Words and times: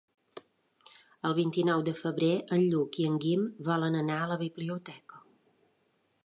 El 1.29 1.35
vint-i-nou 1.39 1.83
de 1.89 1.93
febrer 1.99 2.31
en 2.57 2.65
Lluc 2.71 2.97
i 3.03 3.05
en 3.11 3.19
Guim 3.27 3.45
volen 3.69 3.99
anar 4.01 4.17
a 4.23 4.31
la 4.33 4.39
biblioteca. 4.45 5.23